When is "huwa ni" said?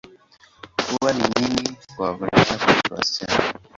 0.87-1.23